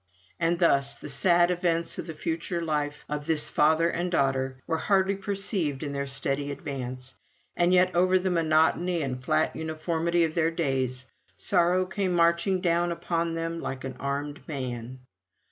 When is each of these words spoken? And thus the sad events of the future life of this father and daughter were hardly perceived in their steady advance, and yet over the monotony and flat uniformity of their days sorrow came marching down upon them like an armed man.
And 0.39 0.57
thus 0.57 0.95
the 0.95 1.07
sad 1.09 1.51
events 1.51 1.99
of 1.99 2.07
the 2.07 2.15
future 2.15 2.59
life 2.59 3.05
of 3.07 3.27
this 3.27 3.51
father 3.51 3.87
and 3.87 4.09
daughter 4.09 4.55
were 4.65 4.79
hardly 4.79 5.15
perceived 5.15 5.83
in 5.83 5.91
their 5.93 6.07
steady 6.07 6.49
advance, 6.49 7.13
and 7.55 7.71
yet 7.71 7.93
over 7.95 8.17
the 8.17 8.31
monotony 8.31 9.03
and 9.03 9.23
flat 9.23 9.55
uniformity 9.55 10.23
of 10.23 10.33
their 10.33 10.49
days 10.49 11.05
sorrow 11.35 11.85
came 11.85 12.13
marching 12.13 12.61
down 12.61 12.91
upon 12.91 13.35
them 13.35 13.61
like 13.61 13.83
an 13.83 13.95
armed 13.99 14.41
man. 14.47 14.97